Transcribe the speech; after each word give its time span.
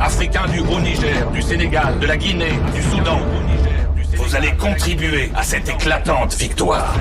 Africains 0.00 0.46
du 0.46 0.60
Haut-Niger, 0.60 1.28
du 1.32 1.42
Sénégal, 1.42 1.98
de 1.98 2.06
la 2.06 2.16
Guinée, 2.16 2.52
du 2.72 2.82
Soudan. 2.82 3.18
Vous 4.16 4.36
allez 4.36 4.52
contribuer 4.52 5.30
à 5.34 5.42
cette 5.42 5.68
éclatante 5.68 6.34
victoire. 6.34 6.94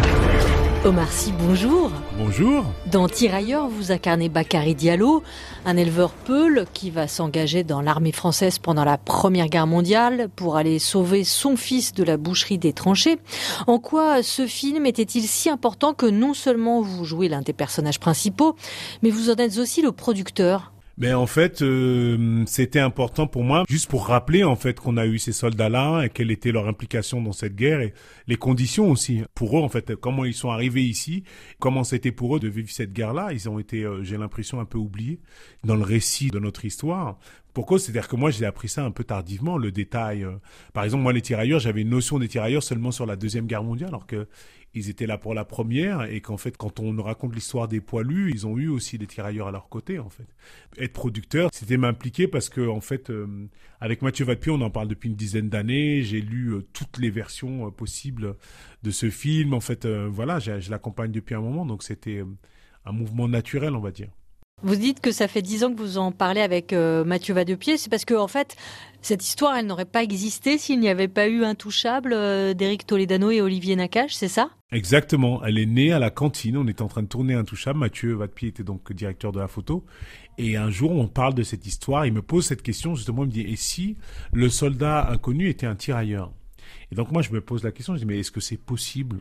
Omar 0.83 1.11
Sy, 1.11 1.31
bonjour. 1.37 1.91
Bonjour. 2.17 2.63
Dans 2.91 3.07
Tirailleurs, 3.07 3.67
vous 3.67 3.91
incarnez 3.91 4.29
Bakary 4.29 4.73
Diallo, 4.73 5.21
un 5.65 5.77
éleveur 5.77 6.09
Peul 6.11 6.65
qui 6.73 6.89
va 6.89 7.07
s'engager 7.07 7.63
dans 7.63 7.81
l'armée 7.81 8.11
française 8.11 8.57
pendant 8.57 8.83
la 8.83 8.97
Première 8.97 9.47
Guerre 9.47 9.67
mondiale 9.67 10.29
pour 10.35 10.57
aller 10.57 10.79
sauver 10.79 11.23
son 11.23 11.55
fils 11.55 11.93
de 11.93 12.03
la 12.03 12.17
boucherie 12.17 12.57
des 12.57 12.73
tranchées. 12.73 13.19
En 13.67 13.77
quoi 13.77 14.23
ce 14.23 14.47
film 14.47 14.87
était-il 14.87 15.27
si 15.27 15.49
important 15.49 15.93
que 15.93 16.07
non 16.07 16.33
seulement 16.33 16.81
vous 16.81 17.05
jouez 17.05 17.29
l'un 17.29 17.41
des 17.41 17.53
personnages 17.53 17.99
principaux, 17.99 18.55
mais 19.03 19.11
vous 19.11 19.29
en 19.29 19.35
êtes 19.35 19.59
aussi 19.59 19.83
le 19.83 19.91
producteur 19.91 20.71
mais 20.97 21.13
en 21.13 21.27
fait, 21.27 21.61
euh, 21.61 22.43
c'était 22.47 22.79
important 22.79 23.27
pour 23.27 23.43
moi, 23.43 23.63
juste 23.69 23.87
pour 23.87 24.07
rappeler 24.07 24.43
en 24.43 24.55
fait 24.55 24.79
qu'on 24.79 24.97
a 24.97 25.05
eu 25.05 25.19
ces 25.19 25.31
soldats-là 25.31 26.05
et 26.05 26.09
quelle 26.09 26.31
était 26.31 26.51
leur 26.51 26.67
implication 26.67 27.21
dans 27.21 27.33
cette 27.33 27.55
guerre 27.55 27.81
et 27.81 27.93
les 28.27 28.35
conditions 28.35 28.89
aussi 28.89 29.21
pour 29.35 29.59
eux 29.59 29.61
en 29.61 29.69
fait, 29.69 29.95
comment 29.95 30.25
ils 30.25 30.33
sont 30.33 30.49
arrivés 30.49 30.83
ici, 30.83 31.23
comment 31.59 31.83
c'était 31.83 32.11
pour 32.11 32.35
eux 32.35 32.39
de 32.39 32.47
vivre 32.47 32.69
cette 32.71 32.93
guerre-là. 32.93 33.29
Ils 33.31 33.47
ont 33.47 33.59
été, 33.59 33.83
euh, 33.83 34.03
j'ai 34.03 34.17
l'impression, 34.17 34.59
un 34.59 34.65
peu 34.65 34.79
oubliés 34.79 35.19
dans 35.63 35.75
le 35.75 35.83
récit 35.83 36.29
de 36.29 36.39
notre 36.39 36.65
histoire. 36.65 37.19
Pourquoi 37.57 37.79
C'est-à-dire 37.79 38.07
que 38.07 38.15
moi, 38.15 38.29
j'ai 38.29 38.45
appris 38.45 38.69
ça 38.69 38.85
un 38.85 38.91
peu 38.91 39.03
tardivement, 39.03 39.57
le 39.57 39.71
détail. 39.71 40.23
Euh. 40.23 40.37
Par 40.73 40.83
exemple, 40.83 41.01
moi, 41.01 41.11
les 41.11 41.23
tirailleurs, 41.23 41.59
j'avais 41.59 41.81
une 41.81 41.89
notion 41.89 42.19
des 42.19 42.27
tirailleurs 42.27 42.61
seulement 42.61 42.91
sur 42.91 43.07
la 43.07 43.15
Deuxième 43.15 43.47
Guerre 43.47 43.63
mondiale, 43.63 43.89
alors 43.89 44.05
que 44.05 44.27
ils 44.75 44.91
étaient 44.91 45.07
là 45.07 45.17
pour 45.17 45.33
la 45.33 45.43
première, 45.43 46.03
et 46.03 46.21
qu'en 46.21 46.37
fait, 46.37 46.55
quand 46.55 46.79
on 46.79 46.95
raconte 47.01 47.33
l'histoire 47.33 47.67
des 47.67 47.81
poilus, 47.81 48.29
ils 48.29 48.45
ont 48.45 48.59
eu 48.59 48.67
aussi 48.67 48.99
des 48.99 49.07
tirailleurs 49.07 49.47
à 49.47 49.51
leur 49.51 49.69
côté, 49.69 49.97
en 49.97 50.07
fait. 50.07 50.27
Être 50.77 50.93
producteur, 50.93 51.49
c'était 51.51 51.77
m'impliquer 51.77 52.27
parce 52.27 52.49
que, 52.49 52.61
en 52.61 52.79
fait, 52.79 53.09
euh, 53.09 53.47
avec 53.79 54.03
Mathieu 54.03 54.25
Vadepied, 54.25 54.51
on 54.51 54.61
en 54.61 54.69
parle 54.69 54.87
depuis 54.87 55.09
une 55.09 55.15
dizaine 55.15 55.49
d'années, 55.49 56.03
j'ai 56.03 56.21
lu 56.21 56.49
euh, 56.49 56.61
toutes 56.73 56.99
les 56.99 57.09
versions 57.09 57.71
possibles 57.71 58.35
de 58.83 58.91
ce 58.91 59.09
film, 59.09 59.55
en 59.55 59.61
fait, 59.61 59.87
voilà, 59.87 60.37
je 60.37 60.69
l'accompagne 60.69 61.11
depuis 61.11 61.33
un 61.33 61.41
moment, 61.41 61.65
donc 61.65 61.81
c'était 61.81 62.23
un 62.85 62.91
mouvement 62.91 63.27
naturel, 63.27 63.73
on 63.73 63.81
va 63.81 63.89
dire. 63.89 64.11
Vous 64.63 64.75
dites 64.75 65.01
que 65.01 65.11
ça 65.11 65.27
fait 65.27 65.43
dix 65.43 65.63
ans 65.63 65.71
que 65.71 65.79
vous 65.79 65.99
en 65.99 66.11
parlez 66.11 66.41
avec 66.41 66.73
euh, 66.73 67.03
Mathieu 67.03 67.35
Vadepied. 67.35 67.77
C'est 67.77 67.91
parce 67.91 68.05
que, 68.05 68.15
en 68.15 68.27
fait, 68.27 68.55
cette 69.03 69.23
histoire, 69.23 69.55
elle 69.55 69.67
n'aurait 69.67 69.85
pas 69.85 70.01
existé 70.01 70.57
s'il 70.57 70.79
n'y 70.79 70.89
avait 70.89 71.07
pas 71.07 71.27
eu 71.27 71.43
Intouchable 71.43 72.11
euh, 72.11 72.55
d'Éric 72.55 72.87
Toledano 72.87 73.29
et 73.29 73.39
Olivier 73.39 73.75
Nakache, 73.75 74.15
c'est 74.15 74.27
ça? 74.27 74.49
Exactement. 74.71 75.45
Elle 75.45 75.59
est 75.59 75.67
née 75.67 75.91
à 75.91 75.99
la 75.99 76.09
cantine. 76.09 76.57
On 76.57 76.67
était 76.67 76.81
en 76.81 76.87
train 76.87 77.03
de 77.03 77.07
tourner 77.07 77.35
Intouchable. 77.35 77.77
Mathieu 77.77 78.15
Vadepied 78.15 78.49
était 78.49 78.63
donc 78.63 78.91
directeur 78.91 79.31
de 79.31 79.39
la 79.39 79.47
photo. 79.47 79.85
Et 80.39 80.57
un 80.57 80.71
jour, 80.71 80.89
on 80.91 81.07
parle 81.07 81.35
de 81.35 81.43
cette 81.43 81.67
histoire. 81.67 82.07
Il 82.07 82.13
me 82.13 82.23
pose 82.23 82.47
cette 82.47 82.63
question, 82.63 82.95
justement. 82.95 83.25
Il 83.25 83.27
me 83.27 83.31
dit, 83.31 83.41
et 83.41 83.57
si 83.57 83.95
le 84.33 84.49
soldat 84.49 85.07
inconnu 85.11 85.49
était 85.49 85.67
un 85.67 85.75
tirailleur? 85.75 86.31
Et 86.91 86.95
donc, 86.95 87.11
moi, 87.11 87.21
je 87.21 87.31
me 87.31 87.41
pose 87.41 87.63
la 87.63 87.71
question. 87.71 87.93
Je 87.93 87.99
dis, 87.99 88.05
mais 88.07 88.19
est-ce 88.21 88.31
que 88.31 88.41
c'est 88.41 88.57
possible? 88.57 89.19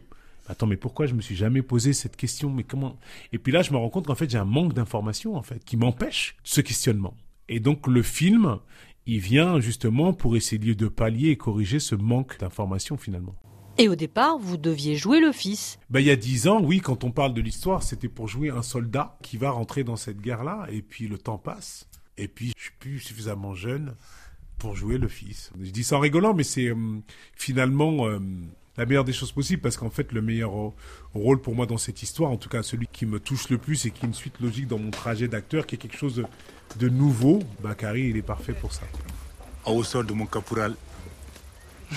Attends, 0.49 0.67
mais 0.67 0.77
pourquoi 0.77 1.07
je 1.07 1.15
me 1.15 1.21
suis 1.21 1.37
jamais 1.37 1.63
posé 1.63 1.93
cette 1.93 2.17
question? 2.17 2.51
Mais 2.51 2.63
comment? 2.63 2.97
Et 3.33 3.39
puis 3.39 3.53
là, 3.53 3.63
je 3.63 3.73
me 3.73 3.77
rends 3.77 3.91
compte 3.91 4.07
qu'en 4.07 4.15
fait, 4.15 4.31
j'ai 4.31 4.39
un 4.39 4.45
manque 4.45 4.75
d'informations 4.75 5.37
en 5.37 5.43
fait 5.43 5.65
qui 5.65 5.77
m'empêche 5.77 6.37
ce 6.45 6.61
questionnement. 6.61 7.15
Et 7.49 7.61
donc 7.61 7.87
le 7.87 8.03
film, 8.03 8.59
il 9.07 9.21
vient 9.21 9.61
justement 9.61 10.13
pour 10.13 10.37
essayer 10.37 10.75
de 10.75 10.89
pallier 10.89 11.31
et 11.31 11.37
corriger 11.37 11.79
ce 11.79 11.95
manque 11.95 12.39
d'informations 12.39 12.97
finalement. 12.97 13.35
Et 13.79 13.89
au 13.89 13.95
départ, 13.95 14.39
vous 14.39 14.57
deviez 14.57 14.97
jouer 14.97 15.21
le 15.21 15.33
fils. 15.33 15.79
Ben, 15.91 16.01
il 16.01 16.07
y 16.07 16.11
a 16.11 16.17
dix 16.17 16.49
ans, 16.49 16.63
oui, 16.63 16.81
quand 16.81 17.05
on 17.05 17.11
parle 17.11 17.35
de 17.35 17.43
l'histoire, 17.43 17.83
c'était 17.83 18.09
pour 18.09 18.27
jouer 18.27 18.49
un 18.49 18.63
soldat 18.63 19.19
qui 19.23 19.37
va 19.37 19.51
rentrer 19.51 19.85
dans 19.85 19.97
cette 19.97 20.21
guerre-là, 20.23 20.67
et 20.71 20.81
puis 20.81 21.09
le 21.09 21.19
temps 21.19 21.37
passe, 21.37 21.87
et 22.17 22.27
puis 22.27 22.55
je 22.57 22.63
suis 22.63 22.73
plus 22.79 23.01
suffisamment 23.01 23.55
jeune 23.55 23.95
pour 24.57 24.75
jouer 24.77 24.97
le 24.97 25.09
fils. 25.09 25.53
Je 25.61 25.71
dis 25.71 25.85
ça 25.85 25.97
en 25.97 26.01
rigolant, 26.01 26.33
mais 26.33 26.43
c'est 26.43 26.69
euh, 26.69 27.01
finalement 27.37 28.07
euh, 28.07 28.19
la 28.77 28.87
meilleure 28.87 29.05
des 29.05 29.13
choses 29.13 29.33
possibles 29.33 29.63
parce 29.63 29.77
qu'en 29.77 29.91
fait 29.91 30.13
le 30.13 30.23
meilleur 30.23 30.53
rôle 31.15 31.41
pour 31.41 31.55
moi 31.55 31.67
dans 31.67 31.79
cette 31.79 32.03
histoire, 32.03 32.31
en 32.31 32.37
tout 32.37 32.49
cas 32.49 32.63
celui 32.63 32.87
qui 32.87 33.07
me 33.07 33.21
touche 33.21 33.49
le 33.49 33.59
plus 33.59 33.87
et 33.87 33.91
qui 33.91 34.05
est 34.05 34.09
une 34.09 34.15
suite 34.15 34.41
logique 34.41 34.69
dans 34.69 34.79
mon 34.79 34.91
trajet 34.91 35.29
d'acteur, 35.29 35.67
qui 35.67 35.75
est 35.77 35.79
quelque 35.79 35.97
chose 35.97 36.25
de, 36.79 36.89
nouveau, 36.89 37.41
Bakary 37.61 38.11
il 38.11 38.17
est 38.17 38.23
parfait 38.23 38.53
pour 38.53 38.73
ça. 38.73 38.83
Au 39.65 39.83
sol 39.83 40.07
de 40.07 40.13
mon 40.13 40.27
caporal. 40.27 40.75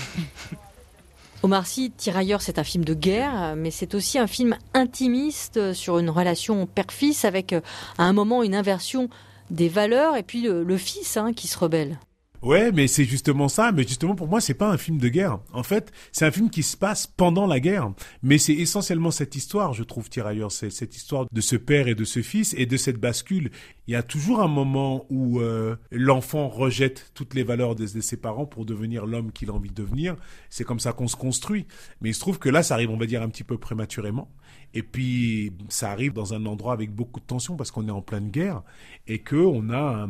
Omar 1.41 1.65
Sy, 1.65 1.91
Tirailleurs, 1.95 2.41
c'est 2.41 2.59
un 2.59 2.65
film 2.65 2.83
de 2.83 2.93
guerre, 2.93 3.55
mais 3.55 3.71
c'est 3.71 3.95
aussi 3.95 4.19
un 4.19 4.27
film 4.27 4.57
intimiste 4.73 5.73
sur 5.73 5.97
une 5.97 6.09
relation 6.09 6.65
père-fils 6.65 7.23
avec 7.23 7.53
à 7.53 8.03
un 8.03 8.11
moment 8.11 8.43
une 8.43 8.55
inversion 8.55 9.09
des 9.49 9.69
valeurs 9.69 10.17
et 10.17 10.23
puis 10.23 10.41
le, 10.41 10.77
fils 10.77 11.15
hein, 11.15 11.31
qui 11.33 11.47
se 11.47 11.57
rebelle. 11.57 11.97
Ouais, 12.41 12.71
mais 12.71 12.87
c'est 12.87 13.03
justement 13.03 13.49
ça. 13.49 13.71
Mais 13.71 13.83
justement, 13.83 14.15
pour 14.15 14.27
moi, 14.27 14.39
c'est 14.39 14.53
pas 14.53 14.69
un 14.69 14.77
film 14.77 14.97
de 14.97 15.09
guerre. 15.09 15.39
En 15.51 15.63
fait, 15.63 15.91
c'est 16.11 16.25
un 16.25 16.31
film 16.31 16.49
qui 16.49 16.63
se 16.63 16.77
passe 16.77 17.05
pendant 17.05 17.45
la 17.45 17.59
guerre. 17.59 17.91
Mais 18.23 18.37
c'est 18.37 18.53
essentiellement 18.53 19.11
cette 19.11 19.35
histoire, 19.35 19.73
je 19.73 19.83
trouve, 19.83 20.09
Tirailleurs. 20.09 20.51
C'est 20.51 20.69
cette 20.69 20.95
histoire 20.95 21.25
de 21.31 21.41
ce 21.41 21.57
père 21.57 21.87
et 21.87 21.95
de 21.95 22.05
ce 22.05 22.21
fils 22.21 22.53
et 22.57 22.65
de 22.65 22.77
cette 22.77 22.97
bascule. 22.97 23.51
Il 23.87 23.93
y 23.93 23.95
a 23.95 24.03
toujours 24.03 24.41
un 24.41 24.47
moment 24.47 25.05
où 25.09 25.41
euh, 25.41 25.75
l'enfant 25.91 26.47
rejette 26.47 27.11
toutes 27.13 27.33
les 27.33 27.43
valeurs 27.43 27.75
de, 27.75 27.85
ses 27.85 28.17
parents 28.17 28.45
pour 28.45 28.65
devenir 28.65 29.05
l'homme 29.05 29.31
qu'il 29.31 29.49
a 29.49 29.53
envie 29.53 29.69
de 29.69 29.75
devenir. 29.75 30.15
C'est 30.49 30.63
comme 30.63 30.79
ça 30.79 30.93
qu'on 30.93 31.07
se 31.07 31.17
construit. 31.17 31.67
Mais 31.99 32.09
il 32.09 32.13
se 32.13 32.19
trouve 32.21 32.39
que 32.39 32.49
là, 32.49 32.63
ça 32.63 32.75
arrive, 32.75 32.89
on 32.89 32.97
va 32.97 33.05
dire, 33.05 33.21
un 33.21 33.29
petit 33.29 33.43
peu 33.43 33.57
prématurément. 33.57 34.31
Et 34.73 34.83
puis, 34.83 35.51
ça 35.67 35.91
arrive 35.91 36.13
dans 36.13 36.33
un 36.33 36.45
endroit 36.45 36.73
avec 36.73 36.91
beaucoup 36.91 37.19
de 37.19 37.25
tension 37.25 37.57
parce 37.57 37.71
qu'on 37.71 37.87
est 37.87 37.91
en 37.91 38.01
pleine 38.01 38.29
guerre 38.29 38.61
et 39.07 39.19
que 39.19 39.35
on 39.35 39.69
a 39.71 40.05
un 40.05 40.09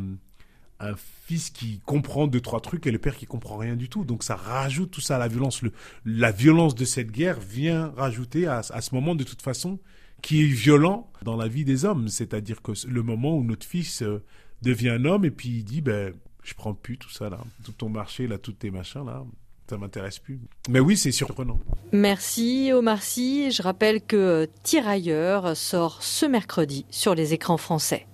un 0.80 0.96
fils 1.26 1.50
qui 1.50 1.80
comprend 1.86 2.28
deux 2.28 2.42
trois 2.42 2.62
trucs 2.62 2.88
et 2.88 2.92
le 2.92 3.00
père 3.00 3.16
qui 3.16 3.26
comprend 3.26 3.58
rien 3.58 3.76
du 3.76 3.90
tout. 3.90 4.06
Donc 4.06 4.24
ça 4.24 4.36
rajoute 4.36 4.92
tout 4.92 5.02
ça 5.02 5.18
à 5.18 5.20
la 5.20 5.28
violence. 5.28 5.62
Le, 5.62 5.72
la 6.06 6.32
violence 6.32 6.76
de 6.76 6.86
cette 6.86 7.12
guerre 7.12 7.40
vient 7.40 7.94
rajouter 7.98 8.48
à, 8.48 8.62
à, 8.70 8.82
ce 8.82 8.96
moment 8.96 9.16
de 9.16 9.24
toute 9.24 9.42
façon 9.42 9.80
qui 10.22 10.44
est 10.44 10.48
violent 10.48 11.12
dans 11.24 11.36
la 11.36 11.48
vie 11.48 11.66
des 11.66 11.86
hommes. 11.86 12.08
C'est-à-dire 12.08 12.62
que 12.62 12.72
le 12.88 13.04
moment 13.04 13.38
où 13.38 13.44
notre 13.44 13.66
fils 13.66 14.02
euh, 14.02 14.24
devient 14.62 14.90
un 14.90 15.06
homme 15.06 15.26
et 15.26 15.32
puis 15.32 15.50
il 15.50 15.64
dit 15.64 15.82
ben 15.82 16.14
je 16.44 16.54
prends 16.54 16.74
plus 16.74 16.98
tout 16.98 17.10
ça 17.10 17.30
là, 17.30 17.40
tout 17.64 17.74
ton 17.74 17.90
marché 17.90 18.28
là, 18.28 18.38
tous 18.38 18.54
tes 18.54 18.72
machins 18.72 19.06
là. 19.06 19.24
Ça 19.70 19.78
m'intéresse 19.78 20.18
plus. 20.18 20.40
Mais 20.68 20.80
oui, 20.80 20.98
c'est 20.98 21.12
surprenant. 21.12 21.60
Merci 21.92 22.72
Omar 22.74 23.04
Sy. 23.04 23.52
Je 23.52 23.62
rappelle 23.62 24.02
que 24.02 24.50
Tirailleurs 24.64 25.56
sort 25.56 26.02
ce 26.02 26.26
mercredi 26.26 26.88
sur 26.90 27.14
les 27.14 27.36
écrans 27.36 27.58
français. 27.58 28.08